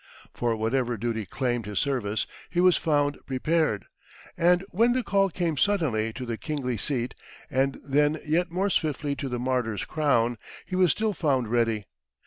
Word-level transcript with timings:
For 0.33 0.55
whatever 0.55 0.97
duty 0.97 1.27
claimed 1.27 1.67
his 1.67 1.77
service 1.77 2.25
he 2.49 2.59
was 2.59 2.75
found 2.75 3.19
prepared; 3.27 3.85
and 4.35 4.65
when 4.71 4.93
the 4.93 5.03
call 5.03 5.29
came 5.29 5.57
suddenly 5.57 6.11
to 6.13 6.25
the 6.25 6.37
kingly 6.39 6.75
seat, 6.75 7.13
and 7.51 7.79
then 7.87 8.17
yet 8.25 8.49
more 8.49 8.71
swiftly 8.71 9.15
to 9.17 9.29
the 9.29 9.37
martyr's 9.37 9.85
crown, 9.85 10.39
he 10.65 10.75
was 10.75 10.89
still 10.89 11.13
found 11.13 11.49
ready. 11.49 11.85